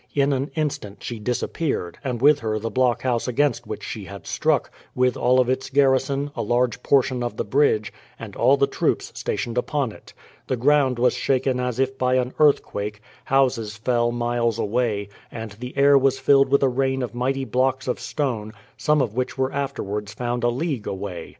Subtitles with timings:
[0.15, 4.71] In an instant she disappeared, and with her the blockhouse against which she had struck,
[4.95, 9.11] with all of its garrison, a large portion of the bridge, and all the troops
[9.13, 10.11] stationed upon it.
[10.47, 15.77] The ground was shaken as if by an earthquake, houses fell miles away, and the
[15.77, 19.53] air was filled with a rain of mighty blocks of stone, some of which were
[19.53, 21.29] afterwards found a league away.